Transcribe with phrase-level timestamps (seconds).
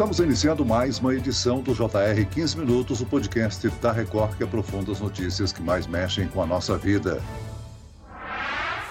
[0.00, 4.90] Estamos iniciando mais uma edição do JR 15 Minutos, o podcast da Record que aprofunda
[4.90, 7.22] as notícias que mais mexem com a nossa vida.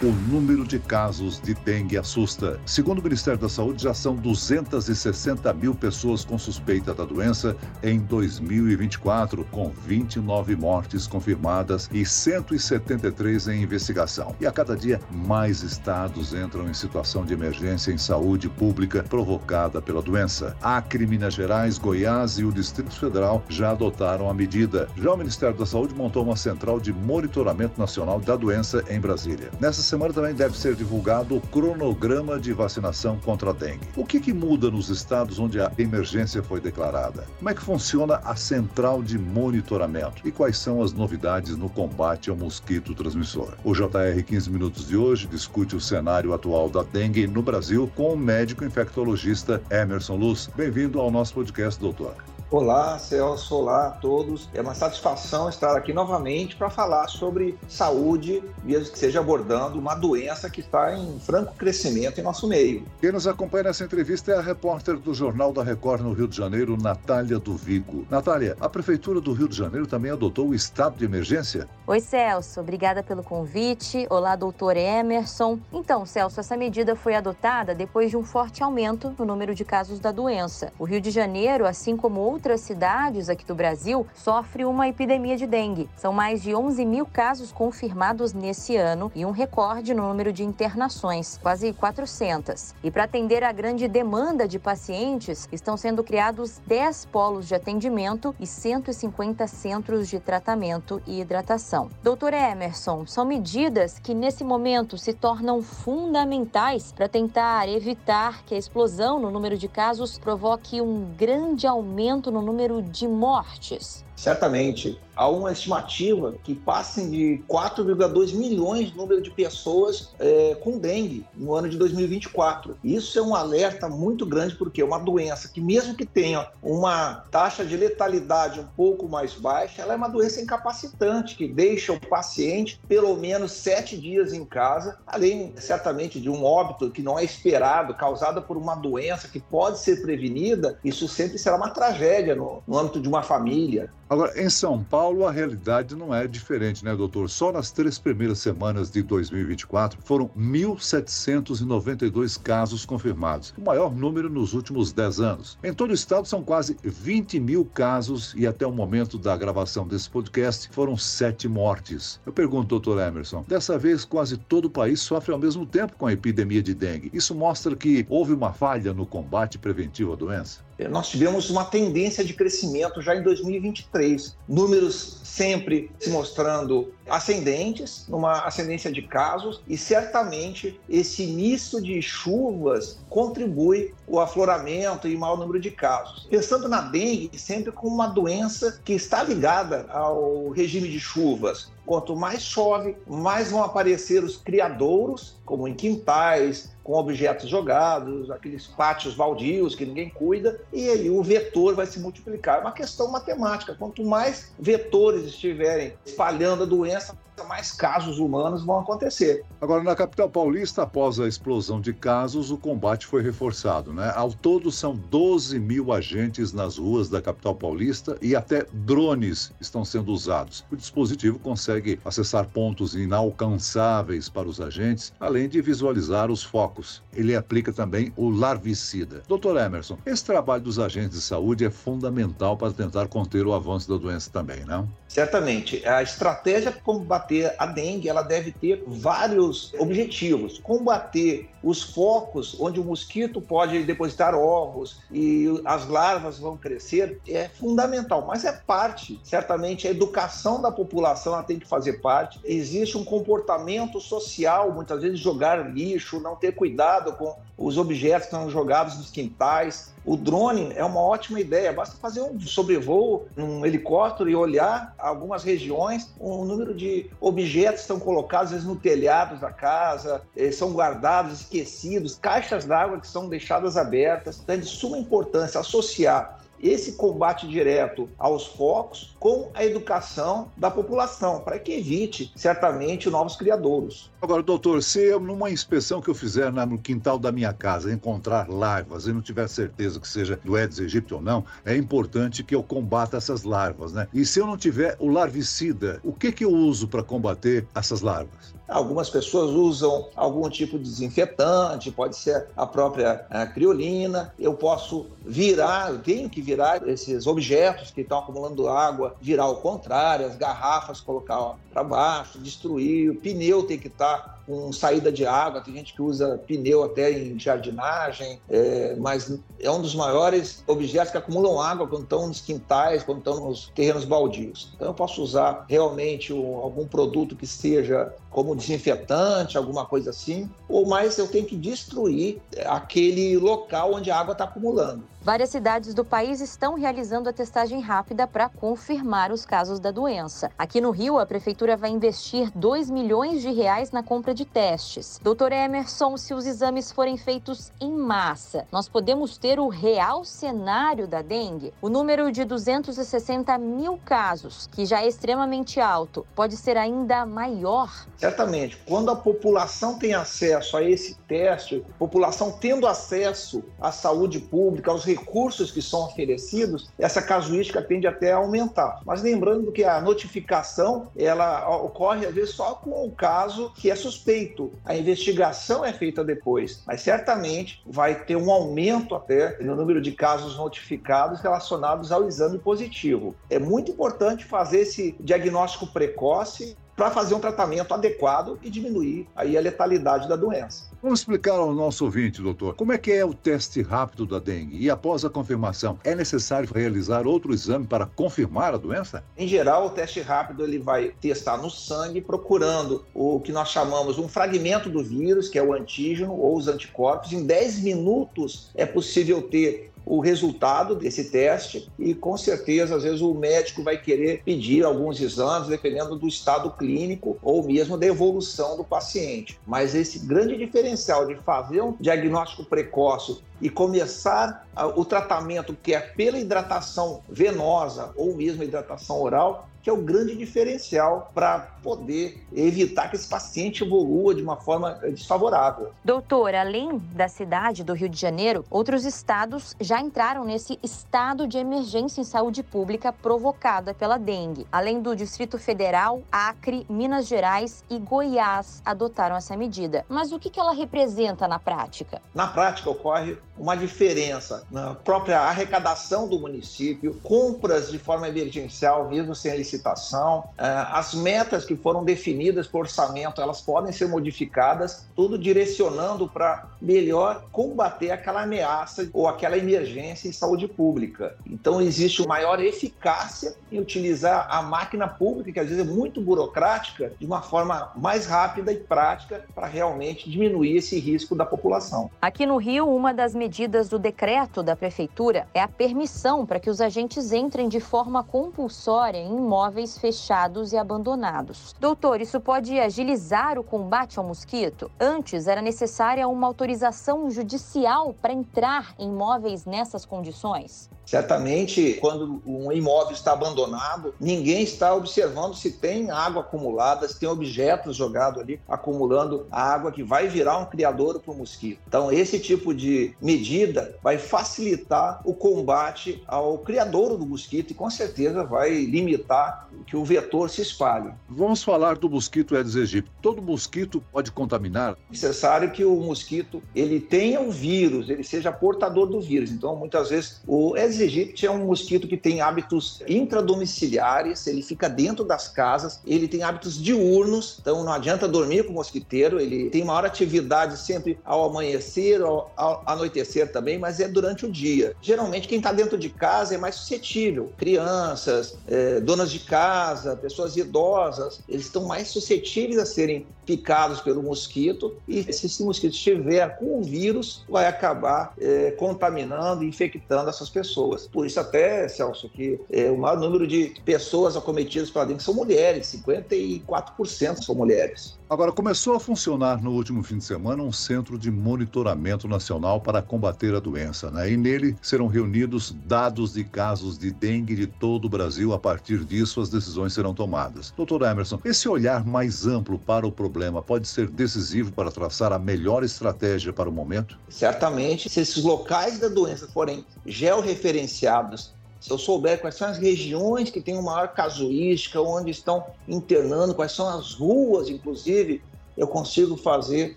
[0.02, 2.58] O número de casos de dengue assusta.
[2.66, 7.54] Segundo o Ministério da Saúde, já são 260 mil pessoas com suspeita da doença
[7.84, 14.34] em 2024, com 29 mortes confirmadas e 173 em investigação.
[14.40, 19.82] E a cada dia, mais estados entram em situação de emergência em saúde pública provocada
[19.82, 20.56] pela doença.
[20.62, 24.88] Acre, Minas Gerais, Goiás e o Distrito Federal já adotaram a medida.
[24.96, 29.52] Já o Ministério da Saúde montou uma central de monitoramento nacional da doença em Brasília.
[29.60, 33.88] Nessa semana também deve ser divulgado o cronograma de vacinação contra a dengue.
[33.96, 37.26] O que, que muda nos estados onde a emergência foi declarada?
[37.40, 40.28] Como é que funciona a central de monitoramento?
[40.28, 43.56] E quais são as novidades no combate ao mosquito transmissor?
[43.64, 48.14] O JR 15 Minutos de hoje discute o cenário atual da dengue no Brasil com
[48.14, 50.50] o médico infectologista Emerson Luz.
[50.56, 52.16] Bem-vindo ao nosso podcast, doutor.
[52.52, 54.50] Olá, Celso, olá a todos.
[54.56, 59.94] É uma satisfação estar aqui novamente para falar sobre saúde, mesmo que seja abordando uma
[59.94, 62.84] doença que está em franco crescimento em nosso meio.
[63.00, 66.36] Quem nos acompanha nessa entrevista é a repórter do Jornal da Record no Rio de
[66.36, 68.08] Janeiro, Natália do Vigo.
[68.10, 71.68] Natália, a Prefeitura do Rio de Janeiro também adotou o estado de emergência?
[71.86, 72.60] Oi, Celso.
[72.62, 74.08] Obrigada pelo convite.
[74.10, 75.60] Olá, doutor Emerson.
[75.72, 80.00] Então, Celso, essa medida foi adotada depois de um forte aumento no número de casos
[80.00, 80.74] da doença.
[80.80, 85.46] O Rio de Janeiro, assim como outras cidades aqui do Brasil sofre uma epidemia de
[85.46, 85.90] dengue.
[85.98, 90.46] São mais de 11 mil casos confirmados nesse ano e um recorde no número de
[90.46, 92.74] internações, quase 400.
[92.82, 98.34] E para atender a grande demanda de pacientes, estão sendo criados 10 polos de atendimento
[98.40, 101.90] e 150 centros de tratamento e hidratação.
[102.02, 108.58] Doutor Emerson, são medidas que nesse momento se tornam fundamentais para tentar evitar que a
[108.58, 114.04] explosão no número de casos provoque um grande aumento no número de mortes.
[114.20, 115.00] Certamente.
[115.16, 121.26] Há uma estimativa que passem de 4,2 milhões de número de pessoas é, com dengue
[121.36, 122.78] no ano de 2024.
[122.82, 127.26] Isso é um alerta muito grande, porque é uma doença que, mesmo que tenha uma
[127.32, 132.00] taxa de letalidade um pouco mais baixa, ela é uma doença incapacitante, que deixa o
[132.00, 137.26] paciente pelo menos sete dias em casa, além, certamente, de um óbito que não é
[137.26, 140.80] esperado, causado por uma doença que pode ser prevenida.
[140.82, 143.92] Isso sempre será uma tragédia no, no âmbito de uma família.
[144.10, 147.30] Agora, em São Paulo, a realidade não é diferente, né, doutor?
[147.30, 154.56] Só nas três primeiras semanas de 2024 foram 1.792 casos confirmados, o maior número nos
[154.56, 155.60] últimos 10 anos.
[155.64, 159.88] Em todo o estado, são quase 20 mil casos e até o momento da gravação
[159.88, 162.20] desse podcast foram sete mortes.
[162.26, 166.08] Eu pergunto, doutor Emerson, dessa vez quase todo o país sofre ao mesmo tempo com
[166.08, 167.12] a epidemia de dengue.
[167.14, 170.68] Isso mostra que houve uma falha no combate preventivo à doença?
[170.88, 178.46] Nós tivemos uma tendência de crescimento já em 2023, números sempre se mostrando ascendentes, numa
[178.46, 185.60] ascendência de casos, e certamente esse início de chuvas contribui o afloramento e maior número
[185.60, 186.28] de casos.
[186.30, 191.72] Pensando na dengue, sempre como uma doença que está ligada ao regime de chuvas.
[191.90, 198.68] Quanto mais chove, mais vão aparecer os criadouros, como em quintais, com objetos jogados, aqueles
[198.68, 202.60] pátios baldios que ninguém cuida, e aí o vetor vai se multiplicar.
[202.60, 203.74] É uma questão matemática.
[203.74, 207.18] Quanto mais vetores estiverem espalhando a doença,
[207.48, 209.46] mais casos humanos vão acontecer.
[209.62, 213.94] Agora, na capital paulista, após a explosão de casos, o combate foi reforçado.
[213.94, 214.12] Né?
[214.14, 219.86] Ao todo, são 12 mil agentes nas ruas da capital paulista e até drones estão
[219.86, 220.66] sendo usados.
[220.72, 227.04] O dispositivo consegue acessar pontos inalcançáveis para os agentes, além de visualizar os focos.
[227.14, 229.24] Ele aplica também o larvicida.
[229.28, 233.90] Doutor Emerson, esse trabalho dos agentes de saúde é fundamental para tentar conter o avanço
[233.90, 234.88] da doença também, não?
[235.10, 235.86] Certamente.
[235.88, 240.60] A estratégia para combater a dengue, ela deve ter vários objetivos.
[240.60, 247.50] Combater os focos onde o mosquito pode depositar ovos e as larvas vão crescer é
[247.50, 249.20] fundamental, mas é parte.
[249.24, 252.40] Certamente a educação da população ela tem que fazer parte.
[252.44, 258.36] Existe um comportamento social, muitas vezes jogar lixo, não ter cuidado com os objetos que
[258.36, 259.92] estão jogados nos quintais.
[260.06, 265.44] O drone é uma ótima ideia, basta fazer um sobrevoo num helicóptero e olhar algumas
[265.44, 270.72] regiões, o número de objetos estão colocados às vezes no telhado da casa, eh, são
[270.72, 274.40] guardados, esquecidos, caixas d'água que são deixadas abertas.
[274.42, 280.70] Então é de suma importância associar esse combate direto aos focos com a educação da
[280.70, 284.12] população, para que evite certamente novos criadouros.
[284.22, 288.50] Agora, doutor, se eu, numa inspeção que eu fizer no quintal da minha casa, encontrar
[288.50, 292.56] larvas e não tiver certeza que seja do Aedes aegypti ou não, é importante que
[292.56, 294.08] eu combata essas larvas, né?
[294.14, 298.02] E se eu não tiver o larvicida, o que, que eu uso para combater essas
[298.02, 298.59] larvas?
[298.70, 304.32] Algumas pessoas usam algum tipo de desinfetante, pode ser a própria a criolina.
[304.38, 309.58] Eu posso virar, eu tenho que virar esses objetos que estão acumulando água, virar ao
[309.58, 315.12] contrário, as garrafas colocar para baixo, destruir, o pneu tem que estar tá com saída
[315.12, 319.94] de água, tem gente que usa pneu até em jardinagem, é, mas é um dos
[319.94, 324.72] maiores objetos que acumulam água quando estão nos quintais, quando estão nos terrenos baldios.
[324.74, 330.50] Então eu posso usar realmente um, algum produto que seja como desinfetante, alguma coisa assim,
[330.68, 335.04] ou mais eu tenho que destruir aquele local onde a água está acumulando.
[335.22, 340.50] Várias cidades do país estão realizando a testagem rápida para confirmar os casos da doença.
[340.58, 345.20] Aqui no Rio, a prefeitura vai investir 2 milhões de reais na compra de testes.
[345.22, 351.06] Doutor Emerson, se os exames forem feitos em massa, nós podemos ter o real cenário
[351.06, 351.74] da dengue?
[351.82, 358.08] O número de 260 mil casos, que já é extremamente alto, pode ser ainda maior?
[358.16, 358.78] Certamente.
[358.88, 365.09] Quando a população tem acesso a esse teste, população tendo acesso à saúde pública, aos
[365.10, 369.02] recursos que são oferecidos, essa casuística tende até a aumentar.
[369.06, 373.96] Mas lembrando que a notificação ela ocorre às vezes só com o caso que é
[373.96, 374.72] suspeito.
[374.86, 380.12] A investigação é feita depois, mas certamente vai ter um aumento até no número de
[380.12, 383.36] casos notificados relacionados ao exame positivo.
[383.50, 389.58] É muito importante fazer esse diagnóstico precoce para fazer um tratamento adequado e diminuir aí
[389.58, 390.90] a letalidade da doença.
[391.02, 394.78] Vamos explicar ao nosso ouvinte, doutor, como é que é o teste rápido da dengue
[394.78, 399.24] e após a confirmação, é necessário realizar outro exame para confirmar a doença?
[399.38, 404.20] Em geral, o teste rápido ele vai testar no sangue procurando o que nós chamamos
[404.20, 407.32] um fragmento do vírus, que é o antígeno ou os anticorpos.
[407.32, 413.22] Em 10 minutos é possível ter o resultado desse teste e com certeza às vezes
[413.22, 418.76] o médico vai querer pedir alguns exames dependendo do estado clínico ou mesmo da evolução
[418.76, 419.60] do paciente.
[419.68, 426.00] Mas esse grande diferencial de fazer um diagnóstico precoce e começar o tratamento que é
[426.00, 433.10] pela hidratação venosa ou mesmo hidratação oral que é o grande diferencial para poder evitar
[433.10, 435.92] que esse paciente evolua de uma forma eh, desfavorável.
[436.04, 441.58] Doutor, além da cidade do Rio de Janeiro, outros estados já entraram nesse estado de
[441.58, 444.68] emergência em saúde pública provocada pela dengue.
[444.72, 450.06] Além do Distrito Federal, Acre, Minas Gerais e Goiás adotaram essa medida.
[450.10, 452.22] Mas o que ela representa na prática?
[452.34, 459.36] Na prática, ocorre uma diferença na própria arrecadação do município, compras de forma emergencial, mesmo
[459.36, 465.38] sem licitação, eh, as metas que foram definidas por orçamento, elas podem ser modificadas, tudo
[465.38, 471.36] direcionando para melhor combater aquela ameaça ou aquela emergência em saúde pública.
[471.46, 477.14] Então existe maior eficácia em utilizar a máquina pública, que às vezes é muito burocrática,
[477.20, 482.10] de uma forma mais rápida e prática para realmente diminuir esse risco da população.
[482.22, 486.70] Aqui no Rio, uma das medidas do decreto da prefeitura é a permissão para que
[486.70, 489.59] os agentes entrem de forma compulsória em imóveis
[489.98, 491.76] fechados e abandonados.
[491.80, 494.90] Doutor, isso pode agilizar o combate ao mosquito?
[495.00, 500.90] Antes era necessária uma autorização judicial para entrar em imóveis nessas condições?
[501.10, 507.28] Certamente, quando um imóvel está abandonado, ninguém está observando se tem água acumulada, se tem
[507.28, 511.80] objetos jogados ali acumulando a água que vai virar um criador para o mosquito.
[511.88, 517.90] Então, esse tipo de medida vai facilitar o combate ao criador do mosquito e com
[517.90, 521.12] certeza vai limitar que o vetor se espalhe.
[521.28, 523.12] Vamos falar do mosquito Aedes aegypti.
[523.20, 524.92] Todo mosquito pode contaminar?
[524.92, 529.50] É necessário que o mosquito ele tenha o vírus, ele seja portador do vírus.
[529.50, 534.62] Então, muitas vezes o Aedes Aedes aegypti é um mosquito que tem hábitos intradomiciliares, ele
[534.62, 539.40] fica dentro das casas, ele tem hábitos diurnos, então não adianta dormir com o mosquiteiro,
[539.40, 544.52] ele tem maior atividade sempre ao amanhecer, ao, ao anoitecer também, mas é durante o
[544.52, 544.96] dia.
[545.02, 550.56] Geralmente quem está dentro de casa é mais suscetível, crianças, é, donas de casa, pessoas
[550.58, 556.56] idosas, eles estão mais suscetíveis a serem picados pelo mosquito e se esse mosquito estiver
[556.60, 561.08] com o vírus, vai acabar é, contaminando e infectando essas pessoas.
[561.08, 565.34] Por isso até, Celso, que é, o maior número de pessoas acometidas pela dengue são
[565.34, 568.20] mulheres, 54% são mulheres.
[568.30, 573.02] Agora, começou a funcionar no último fim de semana um centro de monitoramento nacional para
[573.02, 574.32] combater a doença, né?
[574.32, 578.54] E nele serão reunidos dados de casos de dengue de todo o Brasil.
[578.54, 580.72] A partir disso, as decisões serão tomadas.
[580.78, 585.40] Doutor Emerson, esse olhar mais amplo para o problema pode ser decisivo para traçar a
[585.40, 587.18] melhor estratégia para o momento?
[587.30, 593.50] Certamente, se esses locais da doença forem georreferenciados se eu souber quais são as regiões
[593.50, 598.42] que têm uma maior casuística, onde estão internando, quais são as ruas, inclusive,
[598.76, 599.96] eu consigo fazer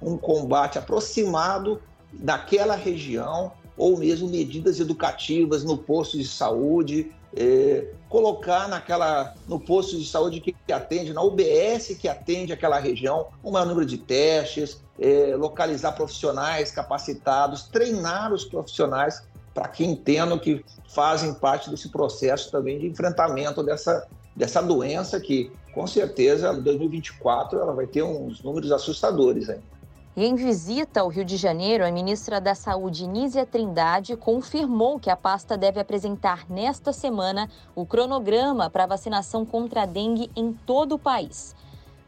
[0.00, 1.80] um combate aproximado
[2.12, 9.98] daquela região, ou mesmo medidas educativas no posto de saúde, é, colocar naquela no posto
[9.98, 13.98] de saúde que, que, atende, na UBS que atende aquela região, um maior número de
[13.98, 21.90] testes, é, localizar profissionais capacitados, treinar os profissionais para que entendam que fazem parte desse
[21.90, 28.02] processo também de enfrentamento dessa, dessa doença que, com certeza, em 2024 ela vai ter
[28.02, 29.76] uns números assustadores ainda.
[30.16, 35.10] E em visita ao Rio de Janeiro, a ministra da Saúde, Nízia Trindade, confirmou que
[35.10, 40.94] a pasta deve apresentar nesta semana o cronograma para vacinação contra a dengue em todo
[40.94, 41.54] o país.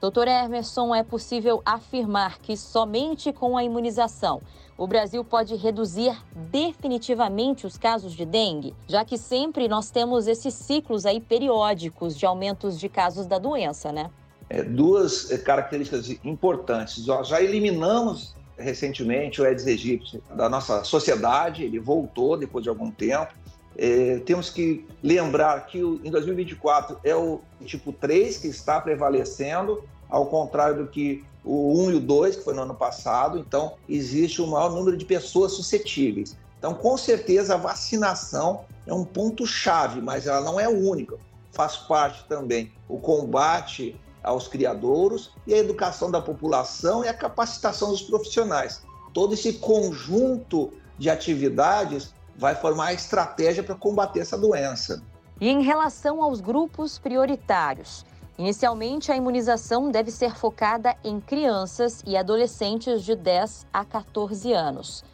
[0.00, 4.40] Doutor Emerson, é possível afirmar que somente com a imunização
[4.78, 10.54] o Brasil pode reduzir definitivamente os casos de dengue, já que sempre nós temos esses
[10.54, 14.08] ciclos aí periódicos de aumentos de casos da doença, né?
[14.50, 17.04] É, duas é, características importantes.
[17.04, 23.32] Já eliminamos recentemente o Aedes aegypti da nossa sociedade, ele voltou depois de algum tempo.
[23.76, 29.84] É, temos que lembrar que o, em 2024 é o tipo 3 que está prevalecendo,
[30.08, 33.74] ao contrário do que o 1 e o 2, que foi no ano passado, então
[33.88, 36.36] existe um maior número de pessoas suscetíveis.
[36.58, 41.16] Então, com certeza, a vacinação é um ponto-chave, mas ela não é única.
[41.52, 47.90] Faz parte também o combate aos criadouros e a educação da população e a capacitação
[47.90, 48.82] dos profissionais.
[49.12, 55.02] Todo esse conjunto de atividades vai formar a estratégia para combater essa doença.
[55.40, 58.04] E em relação aos grupos prioritários,
[58.38, 65.04] Inicialmente, a imunização deve ser focada em crianças e adolescentes de 10 a 14 anos.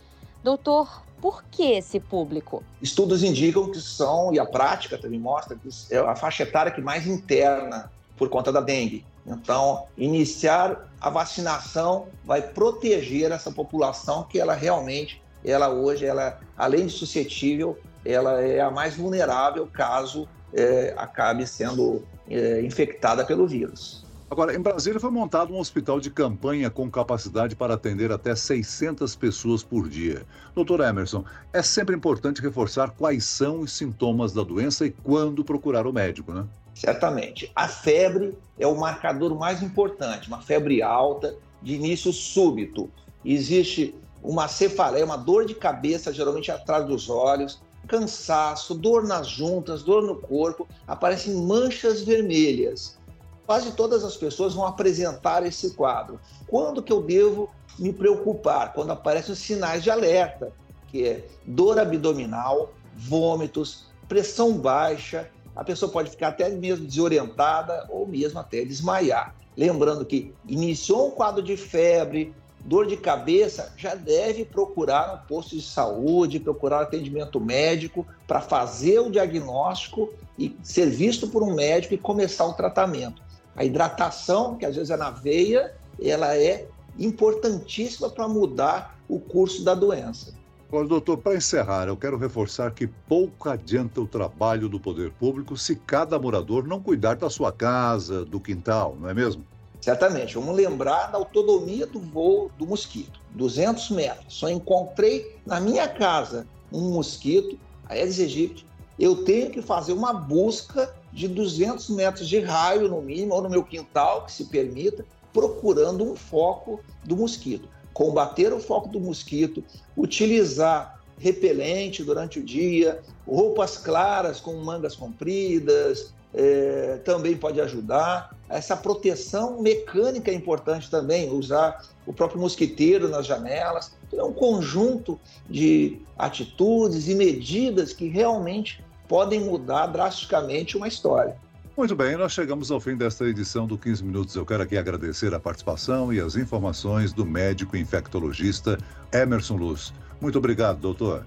[0.42, 2.62] Doutor, por que esse público?
[2.82, 6.82] Estudos indicam que são, e a prática também mostra, que é a faixa etária que
[6.82, 9.04] mais interna por conta da dengue.
[9.26, 16.86] Então, iniciar a vacinação vai proteger essa população que ela realmente, ela hoje, ela além
[16.86, 24.04] de suscetível, ela é a mais vulnerável caso é, acabe sendo é, infectada pelo vírus.
[24.30, 29.14] Agora, em Brasília foi montado um hospital de campanha com capacidade para atender até 600
[29.14, 30.22] pessoas por dia.
[30.54, 35.86] Doutor Emerson, é sempre importante reforçar quais são os sintomas da doença e quando procurar
[35.86, 36.44] o médico, né?
[36.74, 37.50] Certamente.
[37.54, 42.90] A febre é o marcador mais importante, uma febre alta, de início súbito.
[43.24, 49.82] Existe uma cefaleia, uma dor de cabeça, geralmente atrás dos olhos, cansaço, dor nas juntas,
[49.82, 52.98] dor no corpo, aparecem manchas vermelhas.
[53.46, 56.18] Quase todas as pessoas vão apresentar esse quadro.
[56.46, 58.72] Quando que eu devo me preocupar?
[58.72, 60.52] Quando aparecem os sinais de alerta,
[60.88, 68.06] que é dor abdominal, vômitos, pressão baixa, a pessoa pode ficar até mesmo desorientada ou
[68.06, 69.34] mesmo até desmaiar.
[69.56, 72.34] Lembrando que iniciou um quadro de febre,
[72.64, 78.98] dor de cabeça, já deve procurar um posto de saúde, procurar atendimento médico para fazer
[78.98, 83.22] o diagnóstico e ser visto por um médico e começar o tratamento.
[83.54, 86.66] A hidratação, que às vezes é na veia, ela é
[86.98, 90.34] importantíssima para mudar o curso da doença.
[90.74, 95.56] Agora, doutor, para encerrar, eu quero reforçar que pouco adianta o trabalho do poder público
[95.56, 99.44] se cada morador não cuidar da sua casa, do quintal, não é mesmo?
[99.80, 100.34] Certamente.
[100.34, 103.20] Vamos lembrar da autonomia do voo do mosquito.
[103.36, 104.24] 200 metros.
[104.34, 107.56] Só encontrei na minha casa um mosquito,
[107.88, 108.66] Aedes aegypti.
[108.98, 113.48] Eu tenho que fazer uma busca de 200 metros de raio, no mínimo, ou no
[113.48, 117.68] meu quintal, que se permita, procurando um foco do mosquito.
[117.94, 119.64] Combater o foco do mosquito,
[119.96, 128.36] utilizar repelente durante o dia, roupas claras com mangas compridas, é, também pode ajudar.
[128.48, 133.92] Essa proteção mecânica é importante também, usar o próprio mosquiteiro nas janelas.
[134.08, 141.36] Então, é um conjunto de atitudes e medidas que realmente podem mudar drasticamente uma história.
[141.76, 144.36] Muito bem, nós chegamos ao fim desta edição do 15 Minutos.
[144.36, 148.78] Eu quero aqui agradecer a participação e as informações do médico infectologista
[149.12, 149.92] Emerson Luz.
[150.20, 151.26] Muito obrigado, doutor.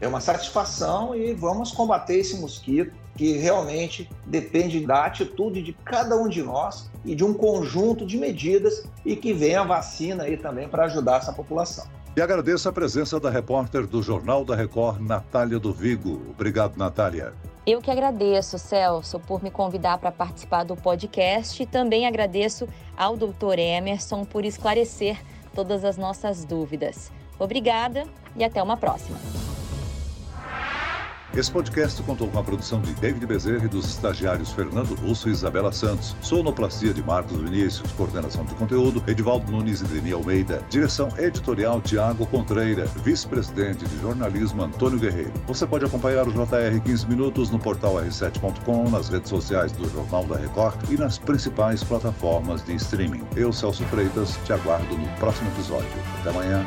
[0.00, 6.16] É uma satisfação e vamos combater esse mosquito que realmente depende da atitude de cada
[6.16, 10.38] um de nós e de um conjunto de medidas e que vem a vacina aí
[10.38, 11.84] também para ajudar essa população.
[12.16, 16.22] E agradeço a presença da repórter do Jornal da Record, Natália do Vigo.
[16.30, 17.34] Obrigado, Natália.
[17.64, 23.16] Eu que agradeço, Celso, por me convidar para participar do podcast e também agradeço ao
[23.16, 25.22] doutor Emerson por esclarecer
[25.54, 27.12] todas as nossas dúvidas.
[27.38, 28.04] Obrigada
[28.34, 29.51] e até uma próxima.
[31.34, 35.32] Esse podcast contou com a produção de David Bezerra e dos estagiários Fernando Russo e
[35.32, 36.14] Isabela Santos.
[36.20, 40.62] Sonoplastia de Marcos Vinícius, coordenação de conteúdo, Edivaldo Nunes e Deni Almeida.
[40.68, 45.32] Direção editorial Tiago Contreira, vice-presidente de jornalismo Antônio Guerreiro.
[45.46, 50.26] Você pode acompanhar o JR 15 Minutos no portal r7.com, nas redes sociais do Jornal
[50.26, 53.22] da Record e nas principais plataformas de streaming.
[53.34, 55.88] Eu, Celso Freitas, te aguardo no próximo episódio.
[56.20, 56.62] Até amanhã.